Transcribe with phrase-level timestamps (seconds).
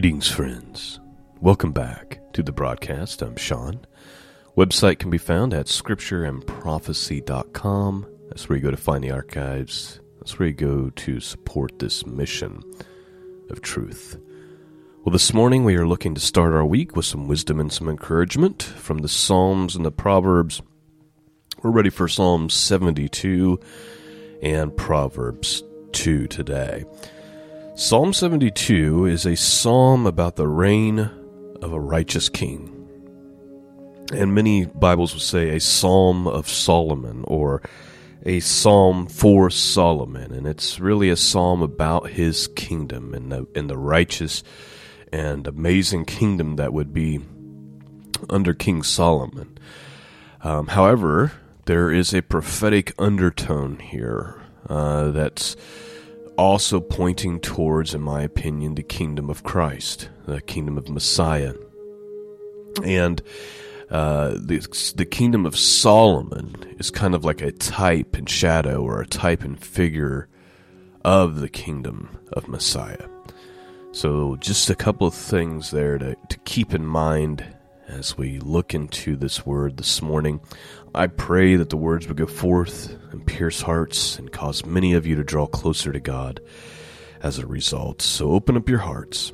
[0.00, 0.98] Greetings, friends.
[1.42, 3.20] Welcome back to the broadcast.
[3.20, 3.84] I'm Sean.
[4.56, 8.06] Website can be found at scriptureandprophecy.com.
[8.28, 10.00] That's where you go to find the archives.
[10.18, 12.62] That's where you go to support this mission
[13.50, 14.18] of truth.
[15.04, 17.90] Well, this morning we are looking to start our week with some wisdom and some
[17.90, 20.62] encouragement from the Psalms and the Proverbs.
[21.62, 23.60] We're ready for Psalm 72
[24.40, 25.62] and Proverbs
[25.92, 26.86] 2 today.
[27.80, 30.98] Psalm 72 is a psalm about the reign
[31.62, 32.86] of a righteous king.
[34.12, 37.62] And many Bibles will say a psalm of Solomon or
[38.26, 40.30] a psalm for Solomon.
[40.30, 44.42] And it's really a psalm about his kingdom and the, and the righteous
[45.10, 47.20] and amazing kingdom that would be
[48.28, 49.56] under King Solomon.
[50.42, 51.32] Um, however,
[51.64, 54.38] there is a prophetic undertone here
[54.68, 55.56] uh, that's
[56.40, 61.52] also pointing towards, in my opinion, the kingdom of Christ, the kingdom of Messiah.
[62.82, 63.20] And
[63.90, 69.02] uh, the, the kingdom of Solomon is kind of like a type and shadow or
[69.02, 70.28] a type and figure
[71.04, 73.06] of the kingdom of Messiah.
[73.92, 77.44] So, just a couple of things there to, to keep in mind
[77.90, 80.40] as we look into this word this morning.
[80.94, 85.06] I pray that the words would go forth and pierce hearts and cause many of
[85.06, 86.40] you to draw closer to God
[87.22, 88.00] as a result.
[88.02, 89.32] So open up your hearts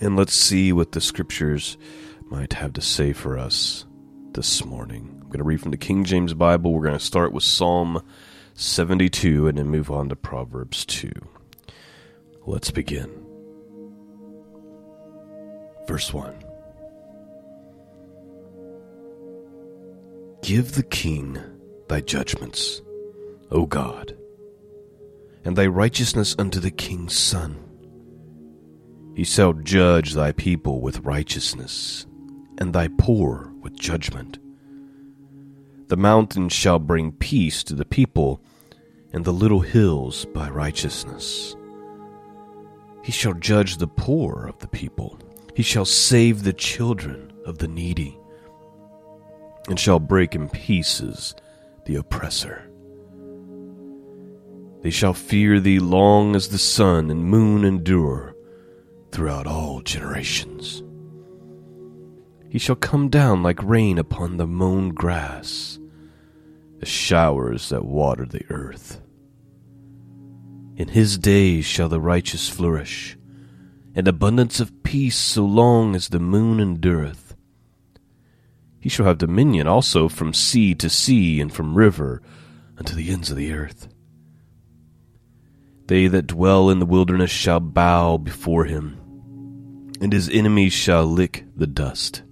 [0.00, 1.76] and let's see what the scriptures
[2.26, 3.86] might have to say for us
[4.32, 5.08] this morning.
[5.14, 6.72] I'm going to read from the King James Bible.
[6.72, 8.02] We're going to start with Psalm
[8.54, 11.10] 72 and then move on to Proverbs 2.
[12.46, 13.10] Let's begin.
[15.86, 16.47] Verse 1.
[20.48, 21.38] Give the king
[21.90, 22.80] thy judgments,
[23.50, 24.16] O God,
[25.44, 27.62] and thy righteousness unto the king's son.
[29.14, 32.06] He shall judge thy people with righteousness,
[32.56, 34.38] and thy poor with judgment.
[35.88, 38.40] The mountains shall bring peace to the people,
[39.12, 41.56] and the little hills by righteousness.
[43.04, 45.18] He shall judge the poor of the people.
[45.54, 48.17] He shall save the children of the needy
[49.68, 51.34] and shall break in pieces
[51.84, 52.68] the oppressor.
[54.82, 58.34] They shall fear thee long as the sun and moon endure
[59.10, 60.82] throughout all generations.
[62.48, 65.78] He shall come down like rain upon the mown grass,
[66.80, 69.00] as showers that water the earth.
[70.76, 73.18] In his days shall the righteous flourish,
[73.94, 77.27] and abundance of peace so long as the moon endureth.
[78.80, 82.22] He shall have dominion also from sea to sea and from river
[82.76, 83.88] unto the ends of the earth.
[85.86, 88.98] They that dwell in the wilderness shall bow before him,
[90.00, 92.22] and his enemies shall lick the dust.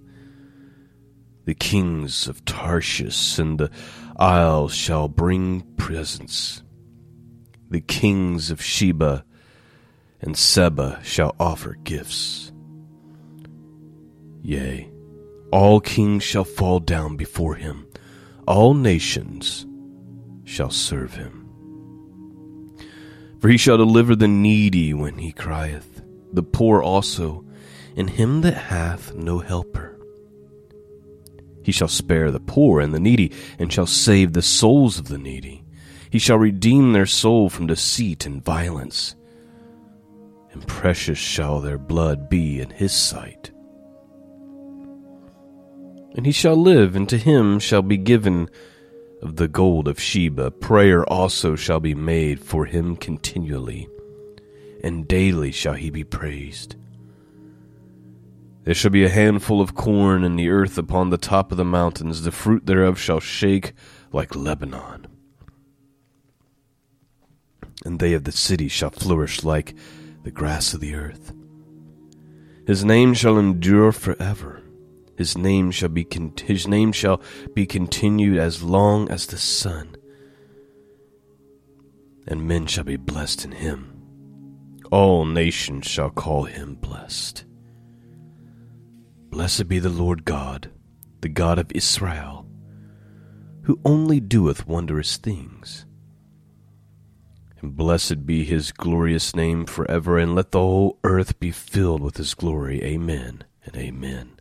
[1.45, 3.71] The kings of Tarshish and the
[4.17, 6.61] isles shall bring presents.
[7.69, 9.25] The kings of Sheba
[10.21, 12.51] and Seba shall offer gifts.
[14.41, 14.89] Yea,
[15.51, 17.87] all kings shall fall down before him,
[18.47, 19.65] all nations
[20.43, 21.47] shall serve him.
[23.39, 26.01] For he shall deliver the needy when he crieth,
[26.33, 27.45] the poor also,
[27.95, 29.97] and him that hath no helper.
[31.63, 35.17] He shall spare the poor and the needy, and shall save the souls of the
[35.17, 35.63] needy.
[36.09, 39.15] He shall redeem their soul from deceit and violence,
[40.51, 43.51] and precious shall their blood be in his sight
[46.15, 48.49] and he shall live, and to him shall be given
[49.21, 50.51] of the gold of Sheba.
[50.51, 53.87] Prayer also shall be made for him continually,
[54.83, 56.75] and daily shall he be praised.
[58.63, 61.65] There shall be a handful of corn in the earth upon the top of the
[61.65, 63.73] mountains, the fruit thereof shall shake
[64.11, 65.07] like Lebanon.
[67.85, 69.73] And they of the city shall flourish like
[70.23, 71.33] the grass of the earth.
[72.65, 74.61] His name shall endure forever
[75.17, 77.21] his name shall be con- his name shall
[77.55, 79.97] be continued as long as the sun,
[82.27, 83.93] and men shall be blessed in him.
[84.91, 87.45] All nations shall call him blessed.
[89.31, 90.69] Blessed be the Lord God,
[91.21, 92.45] the God of Israel,
[93.63, 95.85] who only doeth wondrous things.
[97.59, 102.17] And blessed be his glorious name forever, and let the whole earth be filled with
[102.17, 102.83] his glory.
[102.83, 104.36] Amen and amen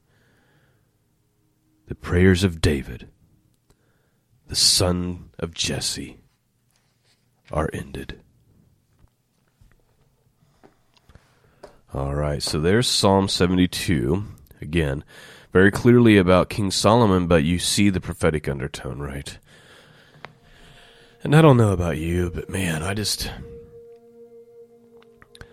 [1.87, 3.09] the prayers of David,
[4.49, 6.19] the son of Jesse,
[7.50, 8.21] are ended.
[11.94, 14.25] All right, so there's Psalm 72.
[14.61, 15.05] Again,
[15.53, 19.39] very clearly about King Solomon, but you see the prophetic undertone, right?
[21.23, 23.31] And I don't know about you, but man, I just.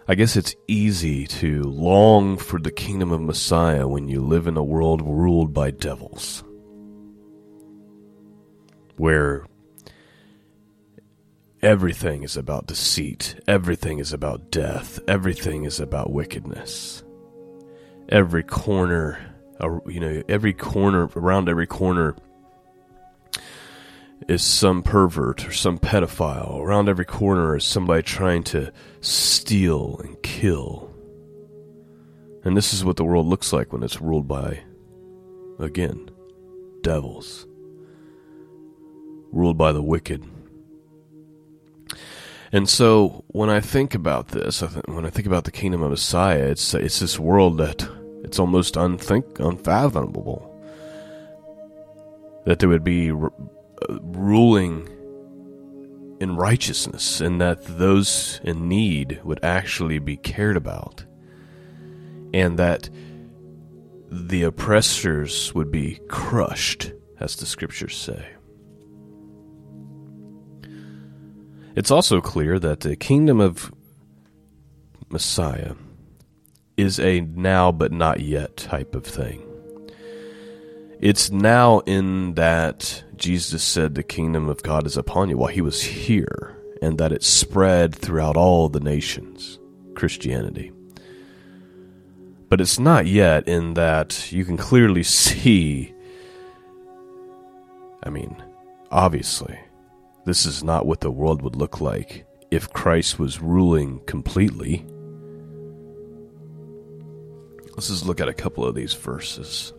[0.05, 4.57] I guess it's easy to long for the kingdom of Messiah when you live in
[4.57, 6.43] a world ruled by devils.
[8.97, 9.45] Where
[11.61, 17.01] everything is about deceit, everything is about death, everything is about wickedness.
[18.09, 19.17] Every corner,
[19.61, 22.17] uh, you know, every corner, around every corner
[24.27, 26.59] is some pervert or some pedophile.
[26.59, 28.71] Around every corner is somebody trying to
[29.01, 30.91] steal and kill.
[32.43, 34.63] And this is what the world looks like when it's ruled by,
[35.59, 36.09] again,
[36.81, 37.47] devils.
[39.31, 40.23] Ruled by the wicked.
[42.51, 45.81] And so when I think about this, I th- when I think about the kingdom
[45.81, 47.87] of Messiah, it's it's this world that
[48.23, 50.53] it's almost unthink unfathomable
[52.45, 53.11] that there would be
[53.89, 54.87] ruling
[56.19, 61.05] in righteousness and that those in need would actually be cared about.
[62.33, 62.89] And that
[64.09, 68.25] the oppressors would be crushed as the scriptures say.
[71.75, 73.71] It's also clear that the kingdom of
[75.09, 75.75] messiah
[76.75, 79.52] is a now but not yet type of thing
[81.03, 85.59] it's now in that Jesus said the kingdom of God is upon you while he
[85.59, 89.59] was here, and that it spread throughout all the nations,
[89.95, 90.71] Christianity.
[92.47, 95.93] But it's not yet in that you can clearly see.
[98.01, 98.41] I mean,
[98.89, 99.59] obviously,
[100.23, 104.85] this is not what the world would look like if Christ was ruling completely.
[107.71, 109.73] Let's just look at a couple of these verses.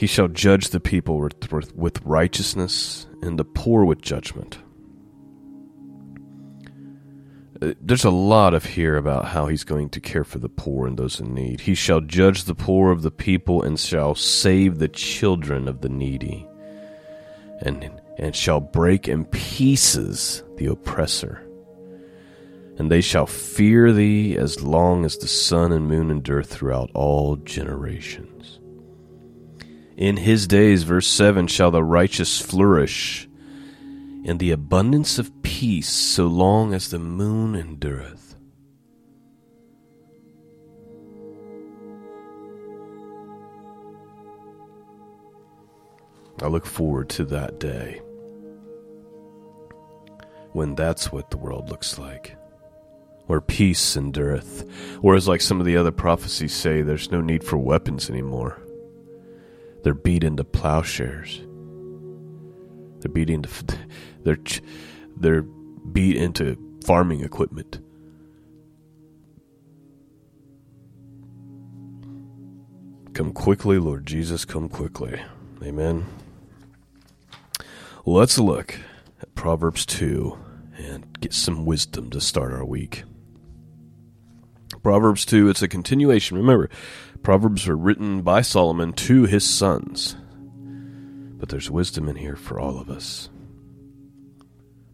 [0.00, 1.20] He shall judge the people
[1.76, 4.56] with, righteousness and the poor with judgment.
[7.60, 10.86] Uh, there's a lot of here about how he's going to care for the poor
[10.86, 11.60] and those in need.
[11.60, 15.90] He shall judge the poor of the people and shall save the children of the
[15.90, 16.48] needy,
[17.60, 21.46] and, and shall break in pieces the oppressor.
[22.78, 27.36] And they shall fear thee as long as the sun and moon endure throughout all
[27.36, 28.59] generations.
[30.00, 33.28] In his days, verse 7, shall the righteous flourish
[34.24, 38.34] in the abundance of peace so long as the moon endureth.
[46.42, 48.00] I look forward to that day
[50.52, 52.38] when that's what the world looks like.
[53.26, 54.64] Where peace endureth.
[55.02, 58.62] Or as like some of the other prophecies say, there's no need for weapons anymore.
[59.82, 61.40] They're beat into plowshares.
[63.00, 63.48] They're beat into
[64.24, 64.38] they're
[65.16, 67.80] they're beat into farming equipment.
[73.14, 75.20] Come quickly, Lord Jesus, come quickly.
[75.62, 76.06] Amen.
[78.06, 78.76] Let's look
[79.20, 80.38] at Proverbs 2
[80.78, 83.04] and get some wisdom to start our week.
[84.82, 86.38] Proverbs 2, it's a continuation.
[86.38, 86.70] Remember,
[87.22, 90.16] Proverbs were written by Solomon to his sons.
[91.38, 93.28] But there's wisdom in here for all of us.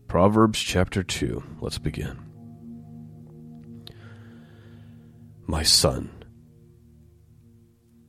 [0.08, 1.42] Proverbs chapter 2.
[1.60, 2.18] Let's begin.
[5.46, 6.10] My son,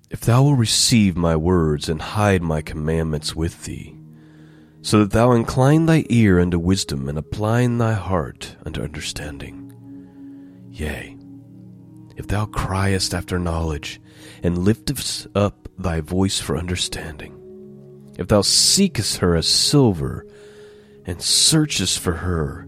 [0.10, 3.96] if thou wilt receive my words and hide my commandments with thee,
[4.82, 9.64] so that thou incline thy ear unto wisdom and applying thy heart unto understanding.
[10.72, 11.18] Yea,
[12.16, 14.00] if thou criest after knowledge,
[14.44, 17.34] and liftest up thy voice for understanding,
[18.18, 20.26] if thou seekest her as silver,
[21.06, 22.68] and searchest for her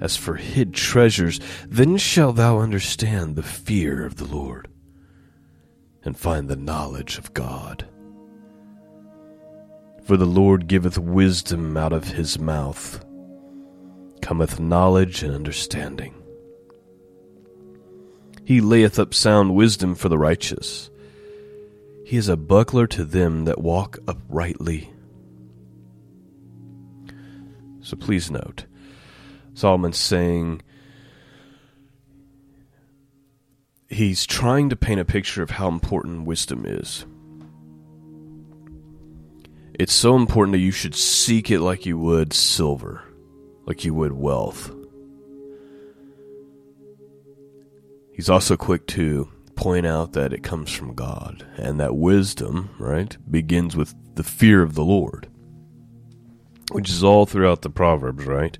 [0.00, 4.68] as for hid treasures, then shalt thou understand the fear of the Lord,
[6.04, 7.88] and find the knowledge of God.
[10.04, 13.04] For the Lord giveth wisdom out of his mouth,
[14.20, 16.14] cometh knowledge and understanding.
[18.44, 20.90] He layeth up sound wisdom for the righteous.
[22.04, 24.90] He is a buckler to them that walk uprightly.
[27.80, 28.66] So please note,
[29.54, 30.62] Solomon's saying
[33.88, 37.06] he's trying to paint a picture of how important wisdom is.
[39.78, 43.02] It's so important that you should seek it like you would silver,
[43.66, 44.70] like you would wealth.
[48.14, 53.16] he's also quick to point out that it comes from God and that wisdom, right,
[53.30, 55.28] begins with the fear of the Lord,
[56.72, 58.58] which is all throughout the Proverbs, right?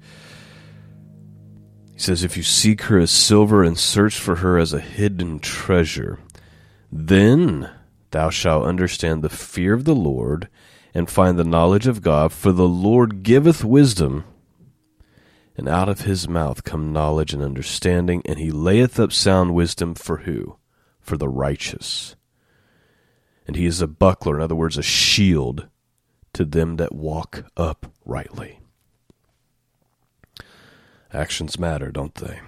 [1.93, 5.39] He says, If you seek her as silver and search for her as a hidden
[5.39, 6.19] treasure,
[6.91, 7.71] then
[8.11, 10.49] thou shalt understand the fear of the Lord
[10.95, 14.25] and find the knowledge of God, for the Lord giveth wisdom,
[15.57, 19.95] and out of his mouth come knowledge and understanding, and he layeth up sound wisdom
[19.95, 20.57] for who?
[21.05, 22.17] For the righteous.
[23.47, 25.69] And he is a buckler, in other words, a shield
[26.33, 28.59] to them that walk uprightly.
[31.13, 32.41] Actions matter, don't they?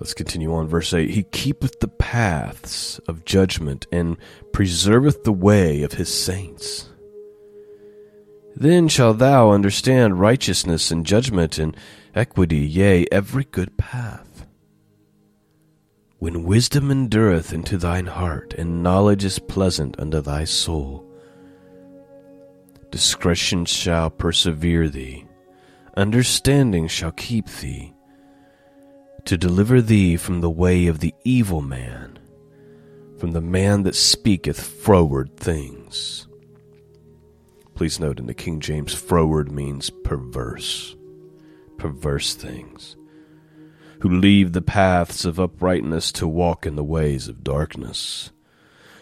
[0.00, 0.66] Let's continue on.
[0.66, 4.16] Verse 8 He keepeth the paths of judgment and
[4.52, 6.88] preserveth the way of his saints.
[8.56, 11.76] Then shalt thou understand righteousness and judgment and
[12.14, 14.31] equity, yea, every good path.
[16.22, 21.04] When wisdom endureth into thine heart, and knowledge is pleasant unto thy soul,
[22.92, 25.26] discretion shall persevere thee
[25.96, 27.92] understanding shall keep thee,
[29.24, 32.20] to deliver thee from the way of the evil man,
[33.18, 36.28] from the man that speaketh froward things.
[37.74, 40.94] Please note in the King James, froward means perverse,
[41.78, 42.94] perverse things,
[44.02, 48.30] who leave the paths of uprightness to walk in the ways of darkness,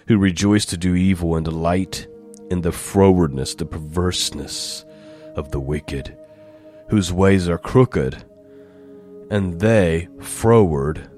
[0.06, 2.06] who rejoice to do evil and delight
[2.50, 4.84] in the frowardness, the perverseness
[5.36, 6.16] of the wicked
[6.90, 8.24] whose ways are crooked,
[9.30, 11.08] and they froward,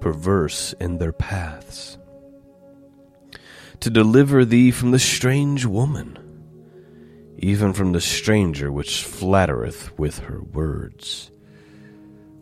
[0.00, 1.96] perverse in their paths.
[3.78, 6.18] To deliver thee from the strange woman,
[7.38, 11.30] even from the stranger which flattereth with her words,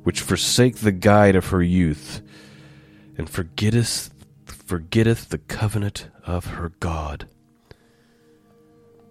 [0.09, 2.23] which forsake the guide of her youth,
[3.19, 4.11] and forgetteth
[4.47, 7.29] forgetteth the covenant of her God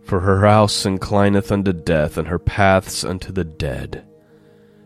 [0.08, 4.08] for her house inclineth unto death, and her paths unto the dead.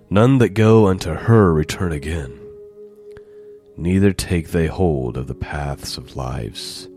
[0.09, 2.39] None that go unto her return again,
[3.77, 6.89] neither take they hold of the paths of lives.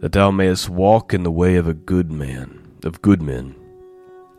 [0.00, 3.54] That thou mayest walk in the way of a good man, of good men,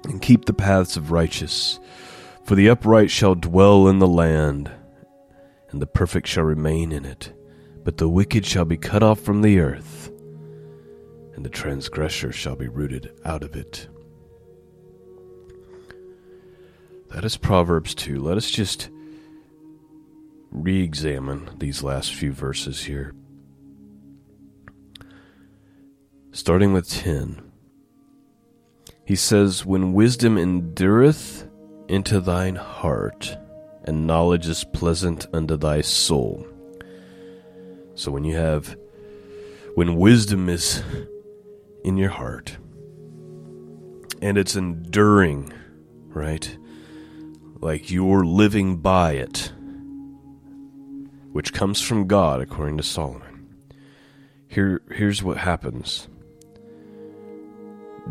[0.03, 1.79] and keep the paths of righteous.
[2.45, 4.71] For the upright shall dwell in the land,
[5.69, 7.33] and the perfect shall remain in it.
[7.83, 10.03] But the wicked shall be cut off from the earth
[11.35, 13.87] and the transgressor shall be rooted out of it.
[17.09, 18.19] That is Proverbs 2.
[18.19, 18.89] Let us just
[20.51, 23.13] re examine these last few verses here.
[26.31, 27.41] Starting with 10.
[29.05, 31.47] He says, When wisdom endureth
[31.87, 33.37] into thine heart,
[33.83, 36.45] and knowledge is pleasant unto thy soul.
[37.95, 38.75] So when you have,
[39.75, 40.83] when wisdom is
[41.83, 42.57] in your heart.
[44.21, 45.51] And it's enduring,
[46.07, 46.57] right?
[47.59, 49.51] Like you're living by it,
[51.31, 53.47] which comes from God, according to Solomon.
[54.47, 56.07] Here, here's what happens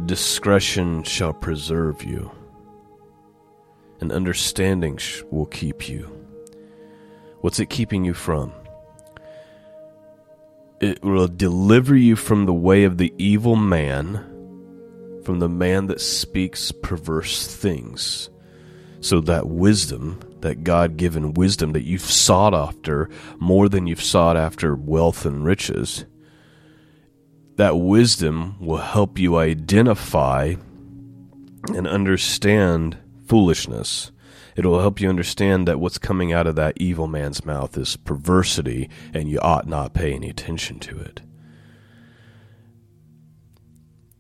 [0.07, 2.31] discretion shall preserve you,
[4.03, 4.99] and understanding
[5.31, 6.11] will keep you.
[7.41, 8.53] What's it keeping you from?
[10.83, 14.15] it will deliver you from the way of the evil man,
[15.25, 18.29] from the man that speaks perverse things.
[19.01, 24.37] So that wisdom, that God given wisdom that you've sought after more than you've sought
[24.37, 26.05] after wealth and riches,
[27.57, 30.57] that wisdom will help you identify
[31.69, 32.99] and understand
[33.33, 34.13] foolishness
[34.57, 37.97] it will help you understand that what's coming out of that evil man's mouth is
[37.97, 41.23] perversity, and you ought not pay any attention to it.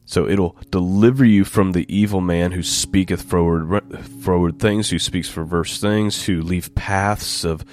[0.04, 3.82] So it'll deliver you from the evil man who speaketh froward,
[4.22, 7.64] froward things, who speaks perverse things, who leave paths of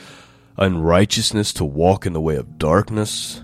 [0.58, 3.42] unrighteousness to walk in the way of darkness,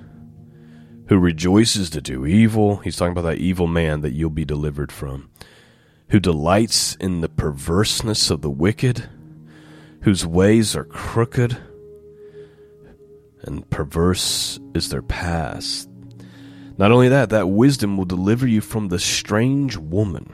[1.07, 2.77] who rejoices to do evil.
[2.77, 5.29] He's talking about that evil man that you'll be delivered from
[6.09, 9.09] who delights in the perverseness of the wicked,
[10.01, 11.57] whose ways are crooked,
[13.41, 15.89] and perverse is their past.
[16.77, 20.31] Not only that, that wisdom will deliver you from the strange woman.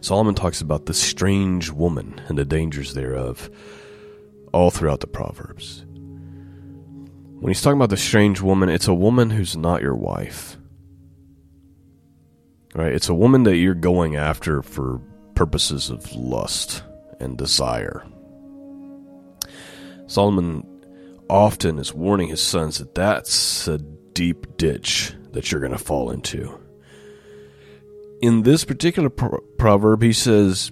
[0.00, 3.50] Solomon talks about the strange woman and the dangers thereof
[4.52, 5.84] all throughout the Proverbs.
[7.40, 10.56] When he's talking about the strange woman, it's a woman who's not your wife.
[12.78, 12.92] Right?
[12.92, 15.00] It's a woman that you're going after for
[15.34, 16.84] purposes of lust
[17.18, 18.06] and desire.
[20.06, 20.64] Solomon
[21.28, 26.12] often is warning his sons that that's a deep ditch that you're going to fall
[26.12, 26.56] into.
[28.22, 30.70] In this particular pro- proverb, he says,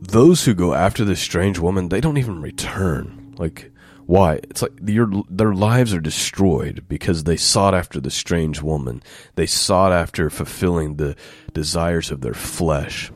[0.00, 3.34] Those who go after this strange woman, they don't even return.
[3.36, 3.72] Like,
[4.06, 4.34] why?
[4.44, 9.02] It's like your, their lives are destroyed because they sought after the strange woman.
[9.34, 11.16] They sought after fulfilling the
[11.52, 13.10] desires of their flesh,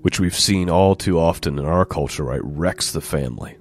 [0.00, 2.40] which we've seen all too often in our culture, right?
[2.42, 3.58] Wrecks the family,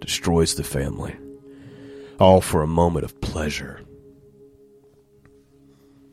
[0.00, 1.16] destroys the family,
[2.18, 3.80] all for a moment of pleasure.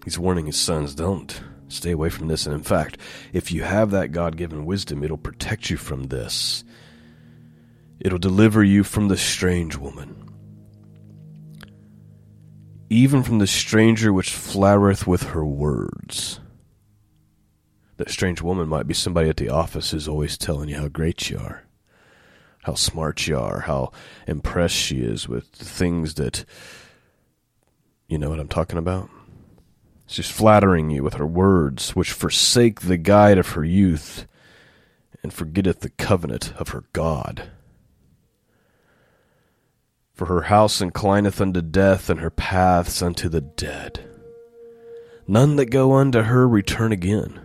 [0.05, 2.45] He's warning his sons don't stay away from this.
[2.45, 2.97] And in fact,
[3.33, 6.63] if you have that God given wisdom, it'll protect you from this.
[7.99, 10.29] It'll deliver you from the strange woman,
[12.89, 16.39] even from the stranger which flattereth with her words.
[17.97, 21.29] That strange woman might be somebody at the office who's always telling you how great
[21.29, 21.63] you are,
[22.63, 23.91] how smart you are, how
[24.27, 26.45] impressed she is with the things that.
[28.07, 29.09] You know what I'm talking about?
[30.05, 34.25] She's flattering you with her words, which forsake the guide of her youth,
[35.21, 37.51] and forgetteth the covenant of her God.
[40.17, 44.03] For her house inclineth unto death, and her paths unto the dead.
[45.27, 47.39] None that go unto her return again,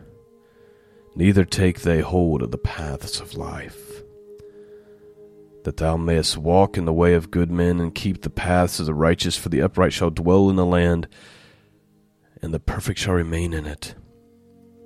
[1.15, 4.03] neither take they hold of the paths of life.
[5.65, 8.87] That thou mayest walk in the way of good men, and keep the paths of
[8.87, 11.09] the righteous, for the upright shall dwell in the land,
[12.41, 13.95] and the perfect shall remain in it.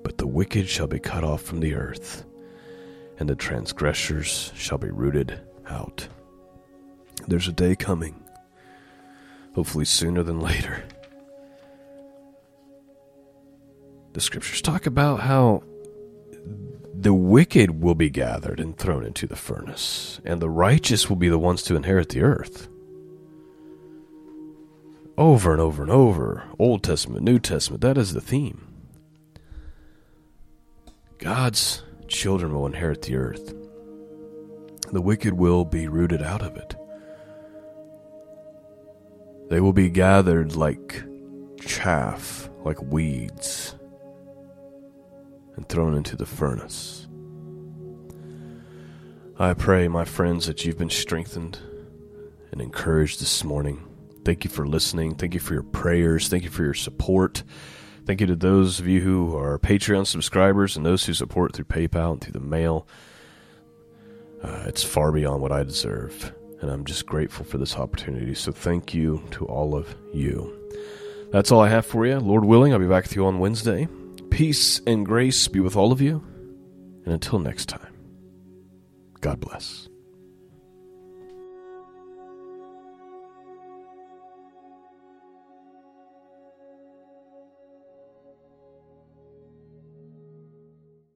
[0.03, 2.25] But the wicked shall be cut off from the earth,
[3.21, 6.09] and the transgressors shall be rooted out.
[7.27, 8.23] There's a day coming,
[9.55, 10.85] hopefully sooner than later.
[14.13, 15.63] The scriptures talk about how
[16.95, 21.29] the wicked will be gathered and thrown into the furnace, and the righteous will be
[21.29, 22.69] the ones to inherit the earth.
[25.19, 28.67] Over and over and over, Old Testament, New Testament, that is the theme.
[31.19, 33.55] God's children will inherit the earth.
[34.93, 36.75] The wicked will be rooted out of it.
[39.49, 41.05] They will be gathered like
[41.61, 43.77] chaff, like weeds,
[45.55, 47.07] and thrown into the furnace.
[49.39, 51.59] I pray, my friends, that you've been strengthened
[52.51, 53.87] and encouraged this morning.
[54.25, 55.15] Thank you for listening.
[55.15, 56.29] Thank you for your prayers.
[56.29, 57.45] Thank you for your support.
[58.05, 61.67] Thank you to those of you who are Patreon subscribers and those who support through
[61.67, 62.87] PayPal and through the mail.
[64.43, 68.35] Uh, it's far beyond what I deserve and I'm just grateful for this opportunity.
[68.35, 70.53] So thank you to all of you.
[71.33, 72.19] That's all I have for you.
[72.19, 73.89] Lord willing, I'll be back with you on Wednesday.
[74.31, 76.25] Peace and grace be with all of you.
[77.05, 77.95] And until next time,
[79.21, 79.89] God bless.